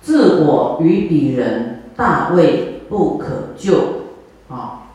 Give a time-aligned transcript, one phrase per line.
[0.00, 3.74] 自我与彼人大位不可救
[4.48, 4.90] 啊。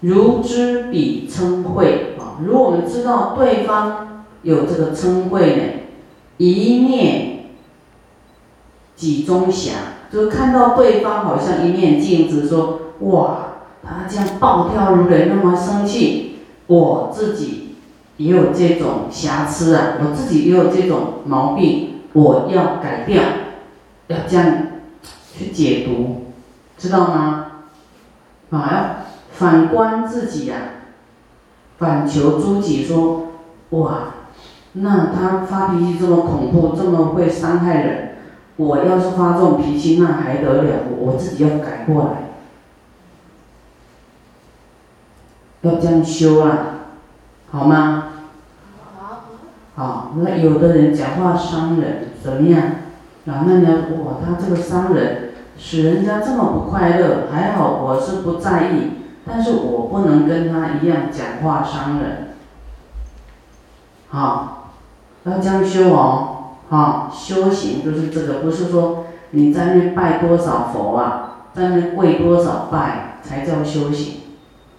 [0.00, 5.62] 如知彼称慧啊，如果我们知道对方有这个称慧呢，
[6.38, 7.44] 一念
[8.96, 9.70] 即中暇，
[10.12, 13.38] 就是看到对方好像一面镜子，说哇，
[13.84, 17.76] 他这样暴跳如雷，那么生气，我自己
[18.16, 23.22] 也有这种瑕疵啊，我自己也有这种毛病，我要改掉，
[24.08, 24.46] 要这样
[25.34, 26.32] 去解读，
[26.76, 27.46] 知道吗？
[28.50, 28.96] 啊，要
[29.30, 30.56] 反观自己呀，
[31.78, 33.28] 反求诸己，说
[33.70, 34.14] 哇，
[34.72, 38.08] 那他发脾气这么恐怖，这么会伤害人。
[38.56, 40.80] 我要是发这种脾气，那还得了？
[40.98, 42.28] 我自己要改过来，
[45.62, 46.58] 要这样修啊，
[47.50, 48.11] 好吗？
[49.76, 50.10] 啊。
[50.16, 52.62] 那有的人讲话伤人，怎么样？
[53.24, 53.72] 啊，那你要
[54.04, 58.90] 哇，他这个伤人，使人家这么不快乐，还好我是不在意，
[59.24, 62.30] 但是我不能跟他一样讲话伤人，
[64.08, 64.72] 好，
[65.22, 66.28] 要这样修哦。
[66.68, 74.22] 啊，修行就是这个，不是说你在那拜多少佛啊，在那跪多少拜才叫修行，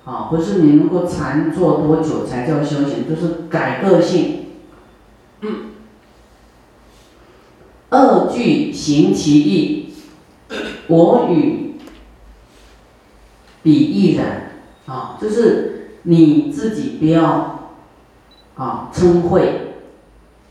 [0.04, 4.43] 啊，不是你能够禅坐多久才叫修行，就是改个性。
[7.90, 9.94] 二句行其意，
[10.88, 11.76] 我与
[13.62, 14.52] 彼亦然，
[14.86, 17.72] 啊，就是你自己不要
[18.56, 19.42] 啊嗔恚，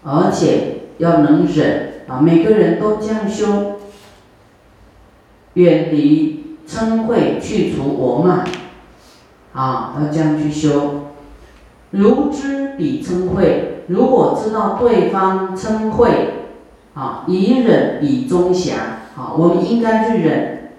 [0.05, 0.79] 而且。
[0.99, 2.21] 要能忍啊！
[2.21, 3.81] 每个人都这样修，
[5.55, 8.47] 远离嗔恚，去除我慢，
[9.53, 11.07] 啊，要这样去修。
[11.91, 16.11] 如知彼嗔恚，如果知道对方嗔恚，
[16.95, 18.73] 啊，以忍以中暇，
[19.17, 20.73] 啊，我们应该去忍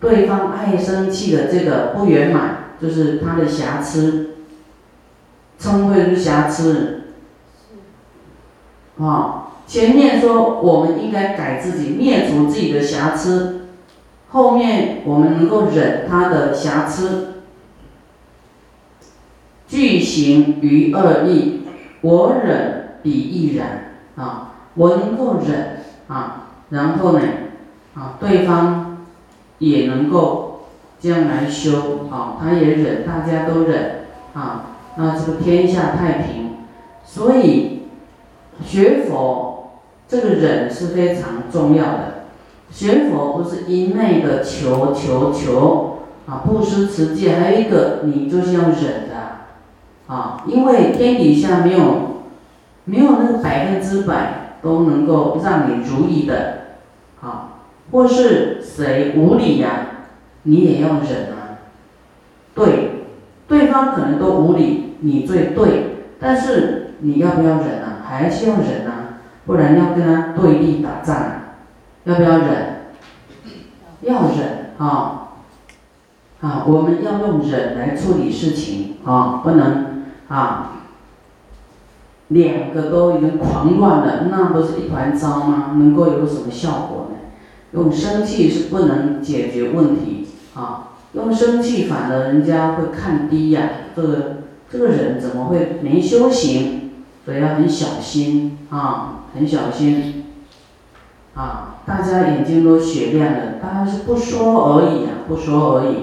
[0.00, 4.36] 对方爱生气的这个不圆满，就是他的瑕疵，
[5.60, 7.02] 嗔恚是瑕疵。
[8.98, 13.68] 啊，前面说我们应该改自己，灭除自己的瑕疵，
[14.30, 17.42] 后面我们能够忍他的瑕疵，
[19.66, 21.63] 具行于二意，
[22.04, 25.78] 我忍彼亦然啊，我能够忍
[26.08, 27.20] 啊，然后呢，
[27.94, 29.06] 啊，对方
[29.58, 30.66] 也能够
[31.00, 34.04] 这样来修啊，他也忍，大家都忍
[34.34, 36.58] 啊，那这个天下太平，
[37.04, 37.70] 所以。
[38.64, 42.26] 学佛这个忍是非常重要的。
[42.70, 49.13] 学佛不是一昧的求求求啊，不失持戒，还有一个你就是要忍的
[50.06, 52.22] 啊，因为天底下没有
[52.84, 56.78] 没有那个百分之百都能够让你如意的
[57.22, 57.60] 啊，
[57.90, 59.86] 或是谁无理呀，
[60.42, 61.58] 你也要忍啊。
[62.54, 63.06] 对，
[63.48, 68.04] 对方可能都无理，你最对，但是你要不要忍啊？
[68.06, 71.16] 还是要忍啊，不然要跟他对立打仗，
[72.04, 72.74] 要不要忍？
[74.02, 75.20] 要忍啊！
[76.42, 79.93] 啊，我们要用忍来处理事情啊，不能
[80.34, 80.72] 啊，
[82.28, 85.74] 两个都已经狂乱了，那不是一团糟吗？
[85.76, 87.18] 能够有什么效果呢？
[87.72, 94.36] 用生气是不能解决问题啊，用生气反而人家会看低呀，这个
[94.70, 96.90] 这个人怎么会没修行？
[97.24, 100.24] 所以要很小心啊，很小心
[101.34, 101.76] 啊！
[101.86, 105.96] 大家眼睛都雪亮了，当然是不说而已啊，不说而已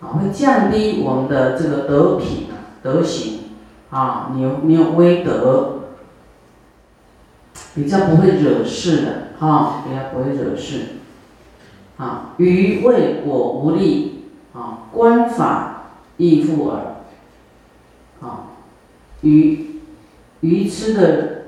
[0.00, 2.46] 啊，会降低我们的这个德品、
[2.82, 3.39] 德行
[3.90, 5.80] 啊，你有你有威德，
[7.74, 10.80] 比较不会惹事的啊，比较不会惹事
[11.96, 12.34] 啊。
[12.38, 14.24] 余为我无力
[14.54, 16.80] 啊，观法亦复耳
[18.20, 18.46] 啊，
[19.22, 19.66] 愚。
[20.42, 21.42] 愚痴的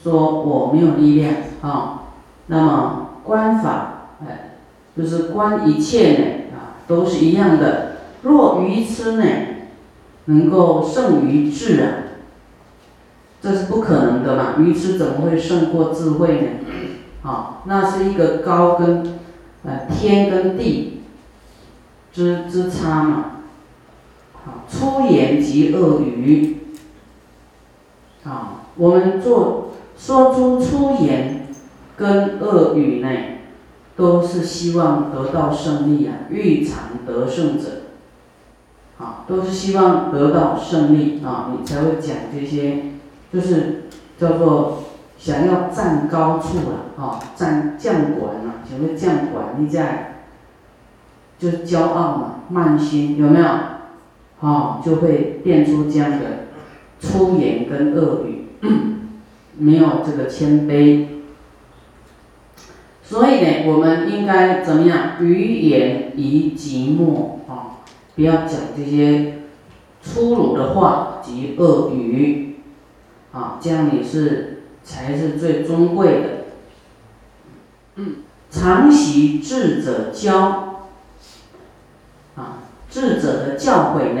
[0.00, 2.02] 说我没有力量啊，
[2.46, 4.58] 那么观法哎，
[4.96, 6.24] 就是观一切呢
[6.54, 7.96] 啊，都是一样的。
[8.22, 9.24] 若愚痴呢，
[10.28, 11.88] 能够胜于智啊，
[13.42, 14.54] 这是不可能的嘛。
[14.58, 16.48] 愚痴怎么会胜过智慧呢？
[17.22, 19.18] 啊，那是一个高跟
[19.64, 21.02] 呃天跟地
[22.12, 23.24] 之之差嘛。
[24.32, 26.56] 好，粗言及恶语。
[28.24, 31.48] 啊，我们做说出粗言
[31.96, 33.08] 跟恶语呢，
[33.96, 37.64] 都是希望得到胜利啊，欲尝得胜者，
[38.98, 42.94] 啊，都是希望得到胜利啊，你才会讲这些，
[43.32, 43.84] 就是
[44.18, 44.84] 叫做
[45.16, 50.22] 想要站高处了，啊，站将管了，想要将管，你在，
[51.38, 53.46] 就骄傲嘛，慢心有没有？
[54.40, 56.46] 哦，就会变出这样的
[57.00, 58.46] 粗言跟恶语，
[59.58, 61.06] 没有这个谦卑。
[63.02, 65.14] 所以呢，我们应该怎么样？
[65.20, 67.67] 语言以寂寞啊，
[68.18, 69.42] 不要讲这些
[70.02, 72.56] 粗鲁的话及恶语
[73.30, 76.28] 啊，这样你是才是最尊贵的。
[77.94, 78.16] 嗯，
[78.50, 80.88] 常习智者教
[82.34, 82.64] 啊。
[82.90, 84.20] 智者的教诲呢，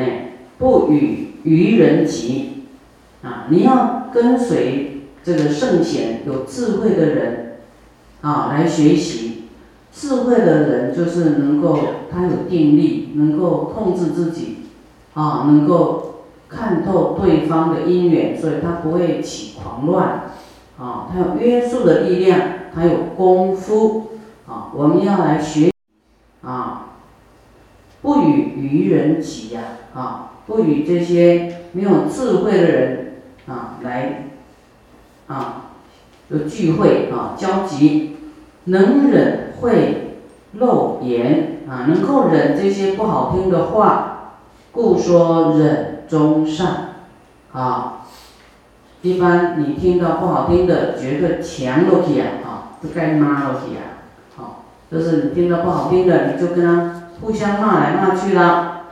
[0.58, 2.66] 不与愚人及
[3.22, 3.46] 啊！
[3.50, 7.56] 你要跟随这个圣贤、有智慧的人
[8.20, 9.27] 啊来学习。
[9.98, 14.58] 智慧的人就是能够他有定力，能够控制自己
[15.14, 20.30] 啊，能够看透对方的因缘，所以他不会起狂乱
[20.78, 21.08] 啊。
[21.12, 22.40] 他有约束的力量，
[22.72, 24.10] 他有功夫
[24.46, 24.70] 啊。
[24.72, 25.72] 我们要来学
[26.42, 26.84] 啊。
[28.00, 29.62] 不与愚人及呀，
[29.92, 33.14] 啊，不与这些没有智慧的人
[33.48, 34.28] 啊来
[35.26, 35.72] 啊
[36.30, 38.16] 就聚会啊交集，
[38.64, 40.18] 能忍会
[40.52, 44.34] 漏言啊，能够忍这些不好听的话，
[44.72, 46.94] 故说忍中善
[47.52, 48.06] 啊。
[49.02, 52.48] 一般你听到不好听的，绝对强落去啊，啊，
[52.82, 54.02] 就该骂落去啊，
[54.36, 56.94] 好，就是你听到不好听的，你就跟他。
[57.20, 58.82] 互相骂来骂去啦，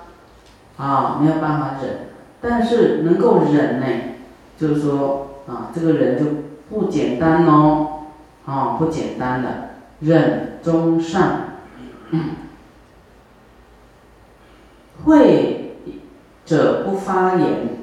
[0.77, 2.09] 啊，没有办法忍，
[2.41, 3.87] 但是能够忍呢，
[4.59, 6.25] 就是说啊，这个人就
[6.69, 8.01] 不简单哦，
[8.45, 9.49] 啊，不简单的，
[10.01, 11.61] 忍中善，
[15.05, 15.77] 会
[16.45, 17.79] 者不发言，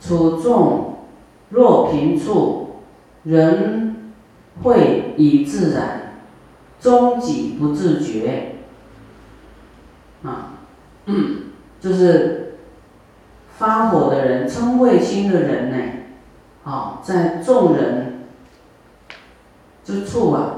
[0.00, 0.98] 处众
[1.50, 2.80] 若平处，
[3.24, 4.12] 人
[4.62, 6.14] 会以自然，
[6.78, 8.56] 终己不自觉。
[10.22, 10.54] 啊，
[11.80, 12.56] 就是
[13.56, 15.76] 发火的人、嗔恚心的人呢，
[16.64, 18.24] 啊，在众人
[19.84, 20.53] 之处，啊，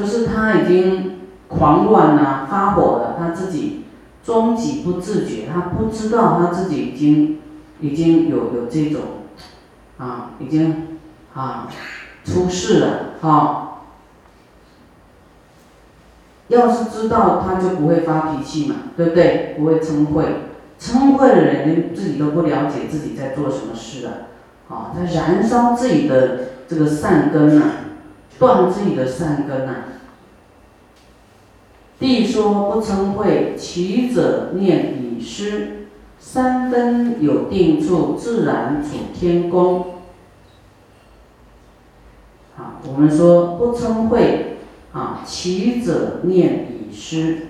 [0.00, 3.84] 就是他已经狂乱了、发火了，他自己
[4.24, 7.38] 终极不自觉，他不知道他自己已经
[7.80, 9.00] 已经有有这种
[9.98, 10.98] 啊，已经
[11.34, 11.68] 啊
[12.24, 12.88] 出事了，
[13.20, 13.66] 啊。
[16.48, 19.54] 要是知道，他就不会发脾气嘛，对不对？
[19.58, 20.24] 不会嗔恚，
[20.80, 24.12] 嗔恚的人连自己都不了解自己在做什么事啊，
[24.68, 27.62] 啊，在燃烧自己的这个善根呐，
[28.38, 29.74] 断自己的善根呐。
[32.00, 35.86] 地说不称会，其者念已失，
[36.18, 39.96] 三分有定处，自然主天宫。
[42.56, 44.46] 好，我们说不称会。
[44.92, 47.46] 啊，起者念已失。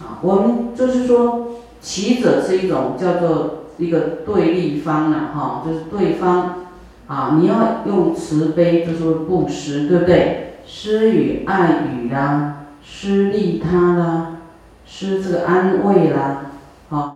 [0.00, 6.64] 啊，我们就是说，起者是一种叫做一个对立方了哈，就是对方
[7.06, 10.54] 啊，你要用慈悲，就说布施，对不对？
[10.66, 14.38] 施与爱与啦，施利他啦，
[14.84, 16.52] 施这个安慰啦，
[16.88, 17.14] 好，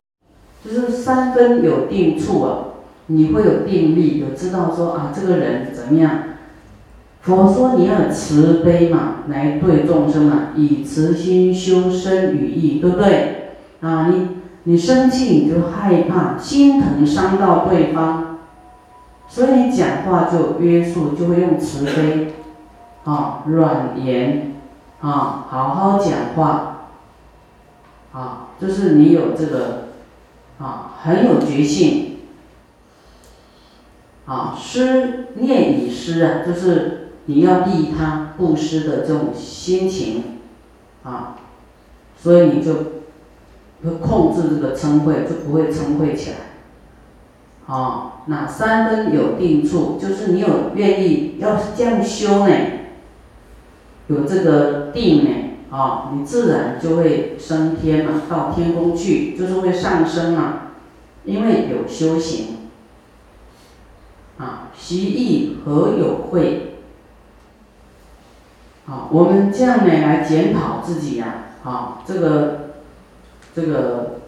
[0.65, 2.59] 就是三分有定处啊，
[3.07, 6.11] 你会有定力，有知道说啊，这个人怎么样？
[7.23, 13.55] 佛说你要慈悲嘛，来对众生嘛，以慈心修身语意，对不对？
[13.81, 14.29] 啊，你
[14.65, 18.39] 你生气你就害怕，心疼伤到对方，
[19.27, 22.35] 所以你讲话就约束，就会用慈悲，
[23.05, 24.54] 啊，软言，
[25.05, 26.89] 啊，好好讲话，
[28.13, 29.89] 啊，就是你有这个，
[30.59, 32.21] 啊，很有决心，
[34.27, 37.01] 啊，施念以施啊，就是。
[37.27, 40.41] 你要利他布施的这种心情，
[41.03, 41.37] 啊，
[42.19, 42.75] 所以你就
[43.83, 52.55] 会控制这个嗔恚，就不会嗔恚起来，啊，那三分有定处，就是你有愿意要这样修呢，
[54.09, 55.31] 有这个定呢，
[55.71, 60.73] 啊，你自然就会升天嘛，到天宫去，就是会上升嘛，
[61.25, 62.69] 因为有修行，
[64.39, 66.77] 啊，习义何有会？
[68.87, 71.47] 好，我们这样呢来检讨自己呀。
[71.63, 72.75] 好，这个
[73.55, 74.21] 这个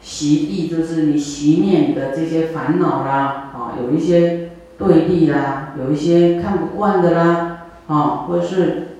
[0.00, 7.55] 习意就是你习念的这些烦恼啦，啊，有一些对立啦，有一些看不惯的啦，
[7.88, 8.98] 啊，或者是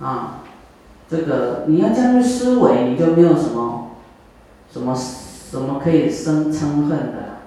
[0.00, 0.40] 啊，
[1.08, 3.90] 这个你要这样去思维，你就没有什么
[4.72, 7.38] 什么什么可以生嗔恨的，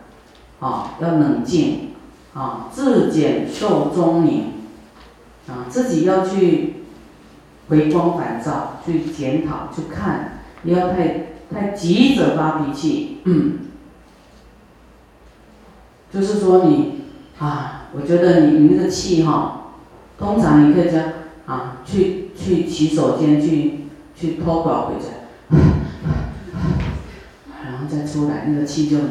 [0.60, 1.94] 啊，要冷静，
[2.34, 4.54] 啊，自检受中明，
[5.48, 6.84] 啊，自己要去
[7.70, 13.18] 回光返照，去检讨，去看，不要太太急着发脾气，
[16.14, 17.02] 就是说你
[17.40, 19.65] 啊，我觉得你你那个气哈，
[20.18, 21.10] 通常你可以这样
[21.46, 23.82] 啊，去去洗手间去
[24.16, 25.10] 去脱稿回家，
[27.64, 29.10] 然后再出来，那个气就没了，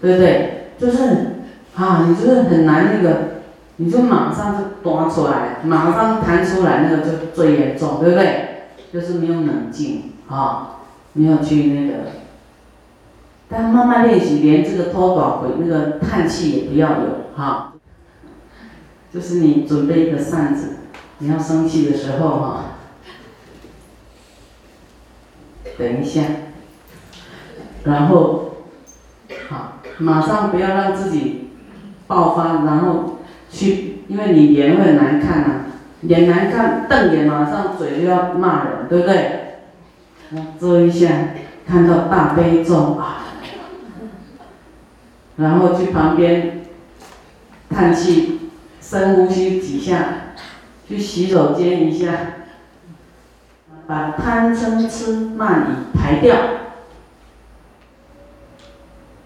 [0.00, 0.68] 对不对？
[0.78, 1.42] 就是
[1.74, 3.42] 啊，你就是很难那个，
[3.76, 8.42] 你就马上就端出来，马上弹出来，那个就最严重，对不对？
[8.92, 10.78] 就是没有冷静啊，
[11.12, 11.94] 没有去那个。
[13.48, 17.74] 但慢慢练习，连这个脱稿回那个叹气也不要有哈。
[19.16, 20.76] 就是你准备一个扇子，
[21.20, 22.64] 你要生气的时候哈，
[25.78, 26.20] 等一下，
[27.84, 28.56] 然后，
[29.48, 31.48] 好，马上不要让自己
[32.06, 33.20] 爆发，然后
[33.50, 35.48] 去，因为你脸会很难看呐，
[36.02, 39.60] 脸难看，瞪眼马上嘴就要骂人，对不对？
[40.60, 41.08] 遮一下，
[41.66, 43.22] 看到大悲咒啊。
[45.36, 46.66] 然后去旁边
[47.70, 48.35] 叹气，
[48.88, 50.34] 深呼吸几下，
[50.86, 52.34] 去洗手间一下，
[53.88, 56.36] 把贪嗔痴慢疑排掉。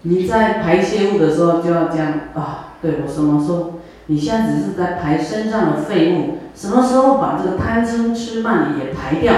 [0.01, 3.73] 你在排泄物的时候就要这样啊，对我什么时候？
[4.07, 9.33] 你现在只是在排身上的废物，什么时候把这个贪嗔痴慢疑也排掉，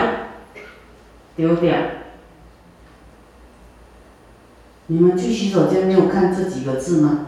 [1.35, 1.75] 丢掉？
[4.87, 7.27] 你们去洗手间没有看这几个字吗？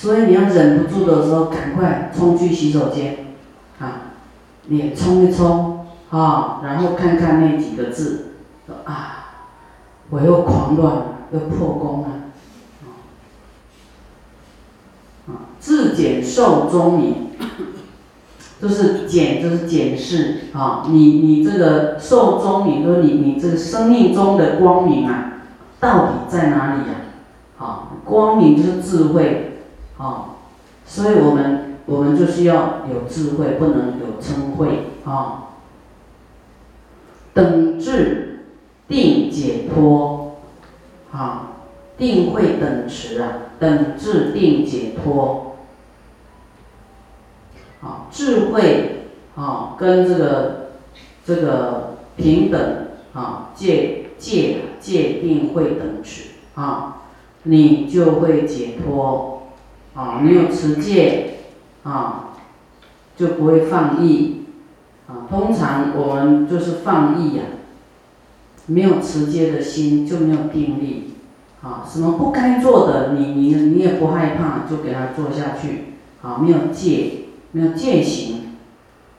[0.00, 3.34] 所以你要忍不住的时候，赶快冲去洗手间，
[3.80, 4.14] 啊，
[4.68, 8.26] 脸冲一冲，啊，然后看看那几个字，
[8.64, 9.24] 说啊，
[10.10, 12.08] 我又狂乱了，又破功了，
[15.26, 17.14] 啊，自检受中明。
[18.60, 25.34] 就是检，就是检视啊，你你这个寿终，你说你你这个生命中的光明啊，
[25.80, 26.94] 到底在哪里呀？
[27.58, 29.47] 啊，光明就是智慧，
[29.98, 30.36] 啊，
[30.86, 34.68] 所以我们我们就需要有智慧，不能有嗔恚
[35.04, 35.44] 啊。
[37.34, 38.44] 等智
[38.88, 40.38] 定解脱，
[41.12, 41.52] 啊，
[41.96, 45.56] 定慧等持啊，等智定解脱。
[47.80, 50.70] 啊，智慧啊，跟这个
[51.24, 57.02] 这个平等啊，界界界定会等持啊，
[57.44, 59.37] 你就会解脱
[59.94, 60.20] 啊。
[60.20, 61.38] 没有持戒
[61.82, 62.30] 啊，
[63.16, 64.44] 就不会放逸
[65.06, 65.26] 啊。
[65.28, 67.42] 通常我们就是放逸呀，
[68.66, 71.14] 没有持戒的心就没有定力
[71.62, 71.84] 啊。
[71.88, 76.38] 什么不该做的，你你你也不害怕，就给他做下去啊。
[76.40, 77.14] 没有戒。
[77.50, 78.58] 没有戒行，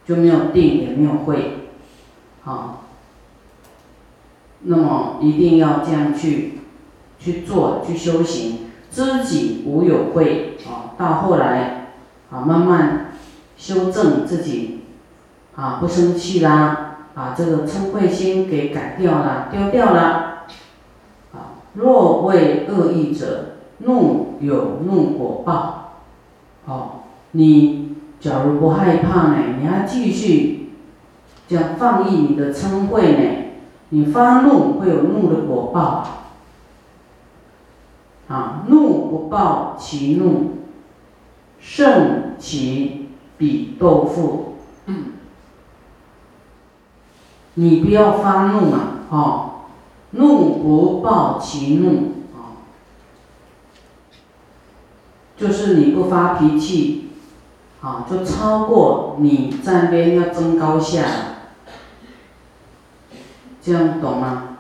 [0.06, 1.66] 就没有定，也没有慧，
[2.46, 2.82] 啊。
[4.62, 6.60] 那么一定要这样去
[7.20, 10.96] 去做，去修行，知己无有慧啊。
[10.98, 11.92] 到后来
[12.32, 13.12] 啊，慢慢
[13.58, 14.82] 修正自己
[15.56, 20.46] 啊，不生气啦，把这个嗔恚心给改掉了，丢掉了。
[21.34, 25.94] 啊，若为恶意者，怒有怒果报。
[26.66, 27.88] 好，你。
[28.20, 30.72] 假如不害怕呢，你要继续
[31.48, 33.46] 这样放逸你的嗔恚呢，
[33.92, 36.06] 你发怒会有怒的果报。
[38.30, 40.60] 啊，怒不报其怒，
[41.60, 44.54] 胜其比斗富。
[47.56, 49.50] 你不要发怒嘛，哦，
[50.12, 52.64] 怒不报其怒，啊，
[55.36, 57.10] 就是你不发脾气。
[57.82, 61.02] 啊，就超过你在那边要争高下，
[63.62, 64.58] 这样懂吗？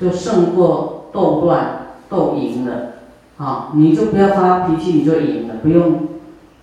[0.00, 2.95] 就胜过斗乱斗赢了，
[3.38, 6.08] 啊，你就不要发脾气，你就赢了，不用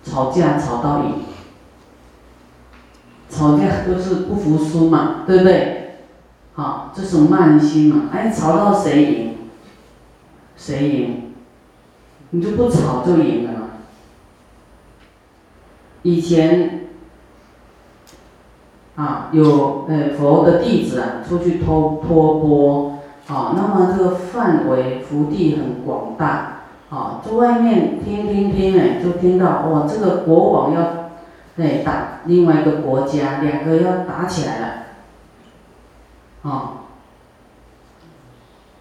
[0.02, 1.14] 吵架吵到赢。
[3.30, 5.96] 吵架都是不服输嘛，对不对？
[6.54, 9.34] 好，这是慢心嘛，哎，吵到谁赢，
[10.56, 11.32] 谁赢，
[12.30, 13.60] 你就不吵就赢了嘛。
[16.02, 16.88] 以前
[18.94, 26.53] 啊，有呃佛的弟子啊，出去托托钵啊，那么这个范围福地很广大
[26.94, 31.10] 啊，在外面听听听哎，就听到哇，这个国王要
[31.56, 34.66] 哎打另外一个国家，两个要打起来了，
[36.48, 36.72] 啊，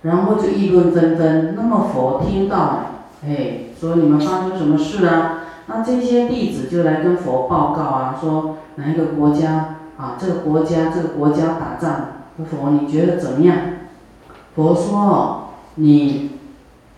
[0.03, 1.55] 然后就议论纷纷。
[1.58, 2.86] 那么佛听到，
[3.25, 5.39] 哎，说你们发生什么事啊？
[5.65, 13.58] 那这些弟子就来跟佛报告啊，说哪一个国家啊，这个国家这个国家打仗，佛你觉得怎么样？
[14.55, 16.32] 佛说，你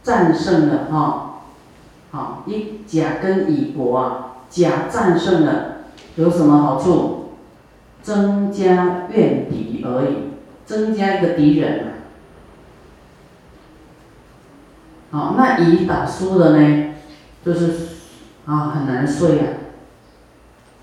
[0.05, 1.41] 战胜了哈，
[2.11, 5.77] 好一甲跟乙国啊，甲战胜了，
[6.15, 7.31] 有什么好处？
[8.03, 10.15] 增加怨敌而已，
[10.63, 11.93] 增加一个敌人。
[15.09, 16.93] 好，那乙打输了呢，
[17.43, 17.73] 就是
[18.45, 19.47] 啊很难睡啊，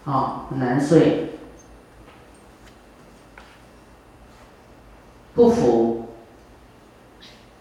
[0.05, 1.35] 好很难睡，
[5.37, 6.01] 不服。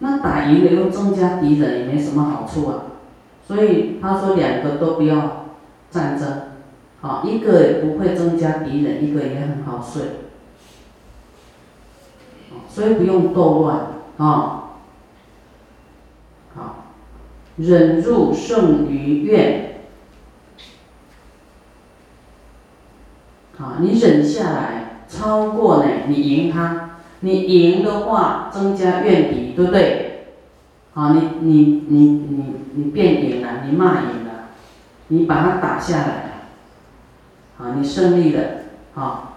[0.02, 2.82] 那打赢了又增加敌人，也没什么好处啊。
[3.46, 5.46] 所以他说两个都不要
[5.90, 6.42] 战争。
[7.02, 10.02] 啊，一个也不会增加敌人，一个也很好睡，
[12.68, 14.78] 所以不用斗乱啊。
[16.54, 16.84] 好，
[17.56, 19.82] 忍辱胜于怨。
[23.58, 26.91] 啊，你忍下来，超过呢，你赢他，
[27.22, 30.26] 你赢的话增加怨敌，对不对？
[30.94, 34.48] 啊，你你你你你变赢了，你骂赢了，
[35.08, 36.32] 你把他打下来了。
[37.58, 38.42] 啊，你胜利了，
[38.94, 39.34] 啊，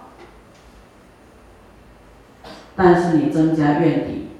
[2.74, 4.30] 但是你增加怨敌，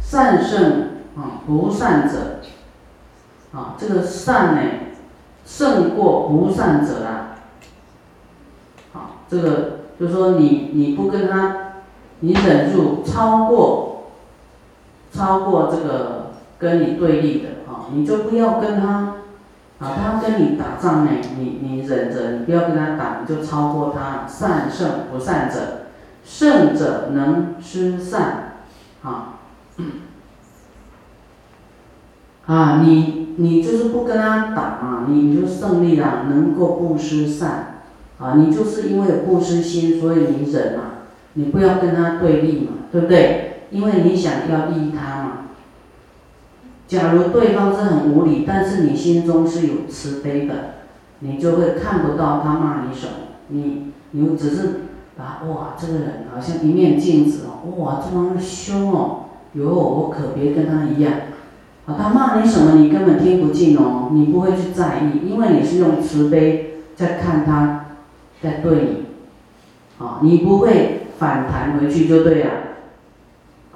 [0.00, 2.40] 善胜啊不善者，
[3.52, 4.62] 啊这个善呢
[5.44, 7.38] 胜过不善者啊，
[8.92, 11.56] 好，这个就说你你不跟他，
[12.20, 14.12] 你忍住超过，
[15.12, 19.14] 超过这个跟你对立的啊，你就不要跟他。
[19.78, 24.26] 啊，他跟你打仗呢，你你忍着，你不要跟他打，你就超过他。
[24.26, 25.88] 善胜不善者，
[26.24, 28.54] 胜者能施善，
[29.02, 29.34] 啊，
[32.46, 37.75] 啊，你你就是不跟他打嘛，你就胜利了，能够不施善，
[38.18, 40.82] 啊，你就是因为有不施心，所以你忍嘛，
[41.34, 43.62] 你不要跟他对立嘛，对不对？
[43.70, 45.32] 因为你想要利他嘛。
[46.86, 50.54] 假如对方是很无理，但是你心中是有慈悲的，
[51.18, 53.12] 你就会看不到他骂你什么，
[53.48, 54.62] 你你只是
[55.18, 59.24] 啊哇这个人好像一面镜子哦，哇这么凶哦，
[59.54, 61.12] 哟我可别跟他一样，
[61.86, 67.85] 啊他骂你什么你根本听不进哦，你不会去在意，因为你是用慈悲在看他，
[68.42, 72.50] 在对你，啊你不会反弹回去就对了，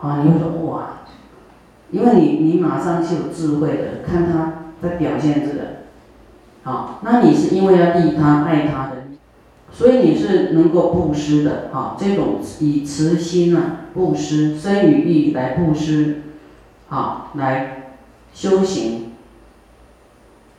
[0.01, 0.97] 啊你会说哇。
[1.93, 5.61] 因为你你马上就有智慧的，看他在表现这个，
[6.63, 8.93] 好，那你是因为要利他爱他的，
[9.73, 16.23] 所以你是能够布施的，啊，这种以慈心啊布施，生与利来布施，
[16.91, 17.95] 啊，来
[18.33, 19.15] 修行，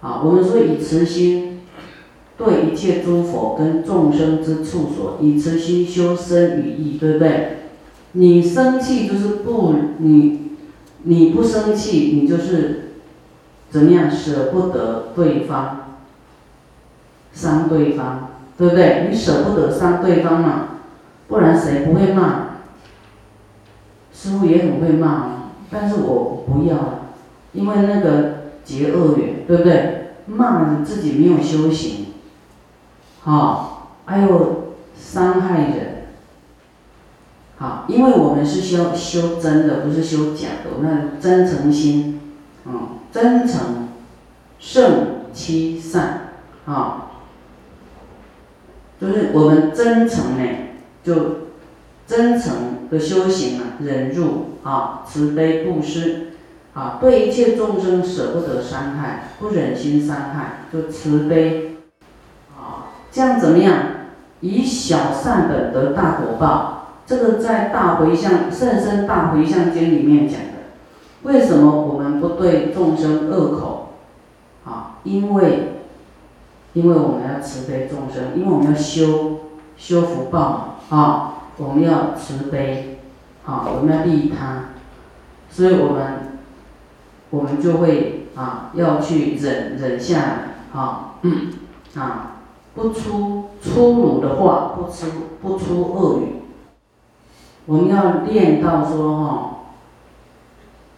[0.02, 1.61] 啊，我们说以慈心
[2.44, 7.58] 对一切诸佛跟众生之处所，以慈心修身与义，对不对？
[8.14, 10.40] 你生气就是不你。
[11.04, 12.92] 你不生气，你就是
[13.72, 15.98] 怎么样舍不得对方，
[17.34, 19.08] 伤对方，对不对？
[19.10, 20.68] 你舍不得伤对方嘛，
[21.28, 22.50] 不然谁不会骂？
[24.14, 27.08] 师傅也很会骂，但是我不要，
[27.54, 30.12] 因为那个结恶缘，对不对？
[30.28, 32.06] 骂你自己没有修行，
[33.24, 36.08] 好，还有伤害人。
[37.58, 40.82] 好，因为我们是修修真的，不是修假的。
[40.82, 42.20] 那真诚心，
[42.66, 43.90] 嗯，真诚
[44.58, 46.34] 胜欺善，
[46.66, 47.12] 啊，
[49.00, 50.44] 就是我们真诚呢，
[51.04, 51.14] 就
[52.08, 56.32] 真诚的修行啊，忍辱啊，慈悲布施
[56.74, 61.71] 啊，对一切众生舍不得伤害，不忍心伤害，就慈悲，
[63.12, 63.74] 这样怎么样？
[64.40, 66.78] 以小善本得大果报。
[67.06, 70.54] 这个在《大回向圣深大回向经》里面讲的，
[71.24, 73.90] 为什么我们不对众生恶口？
[74.64, 75.82] 啊，因为，
[76.74, 79.40] 因为我们要慈悲众生，因为我们要修
[79.76, 83.00] 修福报啊，我们要慈悲，
[83.46, 84.70] 啊，我们要利他，
[85.50, 86.40] 所以我们，
[87.32, 91.48] 我们就会啊，要去忍忍下来，啊，嗯
[91.96, 92.31] 啊，
[92.74, 95.08] 不出粗鲁的话，不出
[95.42, 96.42] 不出恶语。
[97.66, 99.58] 我们要练到说哈，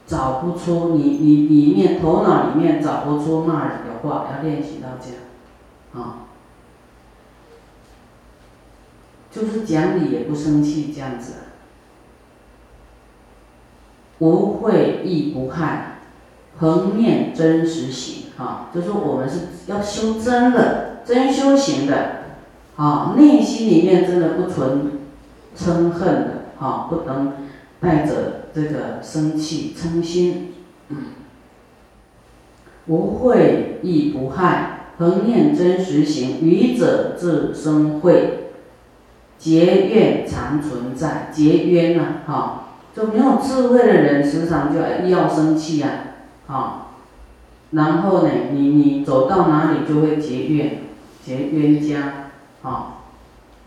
[0.07, 6.29] 找不出你你里面头脑里面找不出骂人的话，要练习到这样，啊，
[9.31, 11.33] 就是讲理也不生气这样子，
[14.19, 15.99] 无秽亦不害，
[16.57, 22.24] 恒念真实行啊，就是我们是要修真的，真修行的，
[22.76, 24.92] 啊，内心里面真的不存
[25.58, 27.34] 嗔恨的，啊，不能
[27.80, 30.54] 带着这个生气嗔心，
[32.88, 38.39] 无慧亦不害，恒念真实行，愚者自生慧。
[39.39, 45.89] 结怨常存在，结冤呐，哈，就没有智慧的人时常就要生气呀，
[46.48, 46.88] 啊，
[47.72, 50.78] 然后呢，你你走到哪里就会结怨，
[51.25, 52.31] 结冤家，
[52.63, 52.97] 啊，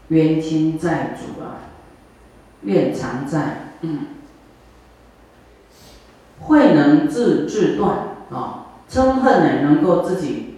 [0.09, 1.73] 冤亲债主啊，
[2.63, 4.07] 怨常在，嗯，
[6.41, 10.57] 慧能自自断，啊，嗔恨呢能够自己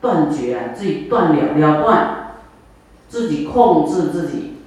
[0.00, 2.14] 断绝啊，自己断了了断。
[3.10, 4.58] 自己控制自己，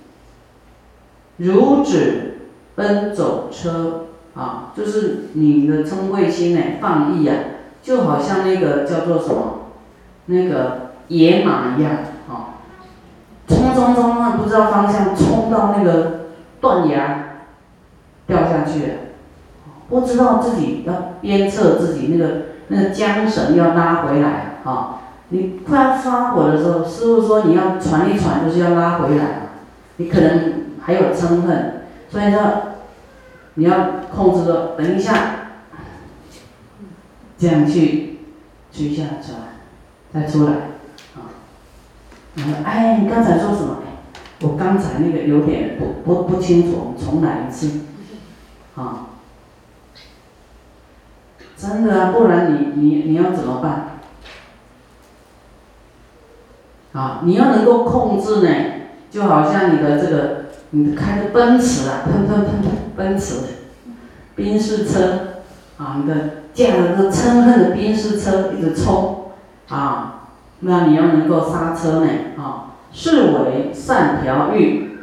[1.38, 2.40] 如指
[2.74, 7.36] 奔走车啊，就是你的嗔恚心呢放逸啊，
[7.84, 9.60] 就好像那个叫做什么，
[10.26, 11.92] 那个野马一样
[12.30, 12.64] 啊，
[13.46, 16.22] 冲冲冲冲，不知道方向，冲到那个
[16.62, 17.44] 断崖
[18.26, 18.94] 掉下去了，
[19.90, 22.36] 不知道自己要鞭策自己那个
[22.70, 25.00] 那个缰绳要拉回来啊。
[25.34, 29.50] 你快要发火的时候，师傅说你要喘一喘，就是要拉回来
[29.98, 32.42] 你可能还有嗔恨，所以说
[33.56, 33.76] 你要
[34.16, 35.14] 控制住，等一下，
[37.38, 38.20] 这样去
[38.72, 39.40] 追下是吧？
[40.14, 40.54] 再出来，
[42.36, 43.78] 然后哎，你刚才说什么？
[44.44, 47.82] 我刚才那个有点不不不清楚，我们重来一次，
[48.76, 49.10] 啊，
[51.56, 54.00] 真的啊，不然你你你要怎么办？
[56.94, 58.50] 啊，你要能够控制呢，
[59.12, 63.36] 就好像你的这个，你开着奔驰啊，喷喷喷喷，奔驰，
[64.36, 65.44] 宾士车，
[65.78, 66.16] 啊，你的
[66.52, 69.32] 驾着这嗔恨的宾士车一直冲，
[69.70, 70.21] 啊，
[70.64, 75.00] 那你要能够刹车呢，啊，是为善调欲，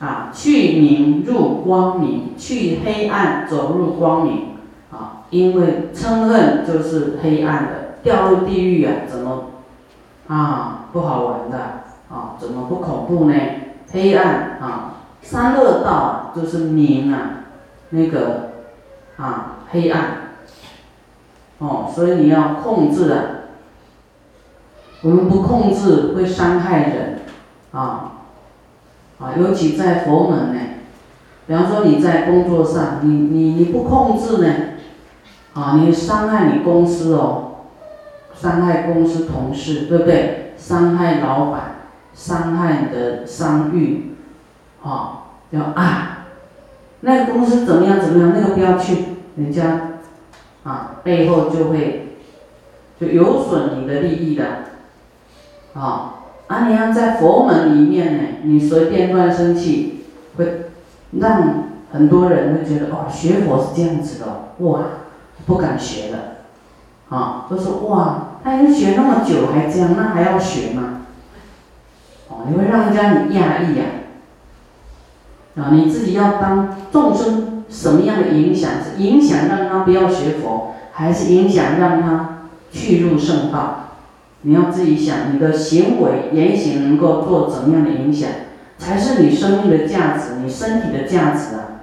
[0.00, 4.56] 啊，去明入光明，去黑暗走入光明，
[4.90, 7.70] 啊，因为嗔恨就是黑暗的，
[8.02, 9.44] 掉入地狱啊，怎么？
[10.26, 11.58] 啊，不好玩的
[12.10, 13.34] 啊，怎么不恐怖呢？
[13.92, 17.44] 黑暗啊，三恶道就是明啊，
[17.90, 18.50] 那个
[19.16, 20.32] 啊，黑暗
[21.58, 23.37] 哦，所以你要控制啊。
[25.02, 27.20] 我们不控制会伤害人
[27.72, 28.12] 啊
[29.18, 30.60] 啊，尤其在佛门呢，
[31.46, 34.54] 比方说你在工作上，你你你不控制呢，
[35.54, 37.44] 啊，你伤害你公司哦。
[38.40, 40.52] 伤害公司同事，对不对？
[40.56, 44.14] 伤害老板，伤害你的商誉，
[44.80, 46.26] 啊，要啊，
[47.00, 49.98] 那个公司怎么样怎么样，那个不要去，人家
[50.62, 52.16] 啊背后就会
[53.00, 54.44] 就有损你的利益的，
[55.74, 56.14] 啊，
[56.46, 60.04] 啊你要在佛门里面呢，你随便乱生气，
[60.36, 60.70] 会
[61.12, 64.26] 让很多人会觉得哦，学佛是这样子的，
[64.58, 64.80] 哇，
[65.46, 66.18] 不敢学了。
[67.08, 71.06] 啊，都说哇，他已经学那么久还这样，那还要学吗？
[72.28, 73.84] 哦，你会让人家很压抑呀。
[75.56, 78.72] 啊，你自己要当众生什么样的影响？
[78.82, 83.87] 是影响让他不要学佛，还是影响让他去入圣道？
[84.42, 88.30] 你要自己想，你的行为言行能够做怎么样的影响，
[88.78, 91.82] 才是你生命的价值，你身体的价值啊。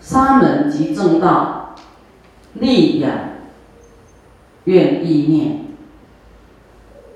[0.00, 1.74] 沙门即正道，
[2.54, 3.10] 利养。
[4.64, 5.60] 愿意念，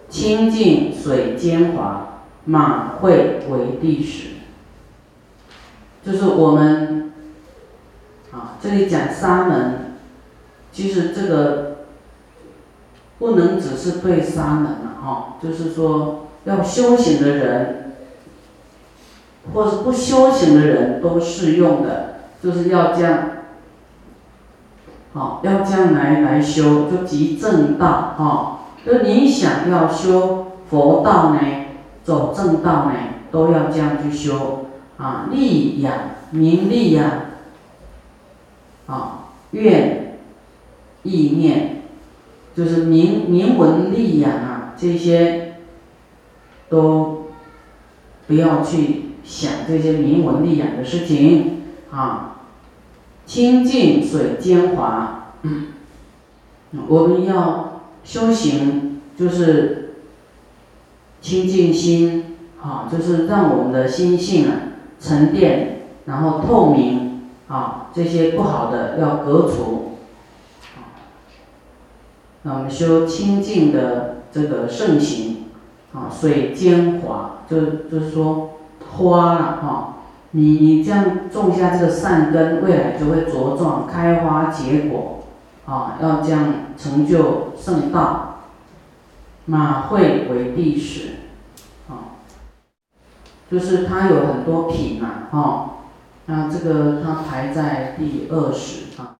[0.08, 4.28] 清净水坚华，满会为地时。
[6.02, 7.12] 就是我们
[8.30, 9.96] 啊，这里讲沙门，
[10.72, 11.71] 其实这个
[13.22, 17.92] 不能只是对沙门了哈，就是说要修行的人，
[19.54, 23.30] 或是不修行的人都适用的，就是要将。
[25.12, 31.38] 好，要这样来来修，就即正道，哈，就你想要修佛道呢，
[32.02, 32.92] 走正道呢，
[33.30, 35.92] 都要这样去修，啊，利养
[36.32, 37.04] 名利呀，
[38.88, 40.16] 啊，愿
[41.04, 41.81] 意念，
[42.54, 45.54] 就是名名闻利养啊，这些
[46.68, 47.28] 都
[48.26, 52.28] 不要去想这些名闻利养的事情，啊。
[53.24, 55.34] 清净水坚滑，
[56.88, 59.94] 我们要修行，就是
[61.20, 64.52] 清净心，啊，就是让我们的心性啊
[64.98, 69.81] 沉淀，然后透明，啊，这些不好的要革除。
[72.42, 75.44] 那我们修清净的这个圣行，
[75.92, 78.58] 啊，水兼华，就就是说
[78.96, 79.96] 花了哈，
[80.32, 85.24] 你你这样种下这个善根，未来就会茁壮开花结果，
[85.66, 88.28] 啊，要这样成就圣道。
[89.44, 91.10] 马会为第十，
[91.88, 92.14] 啊，
[93.50, 95.70] 就是它有很多品嘛，哈，
[96.26, 99.11] 那这个它排在第二十啊。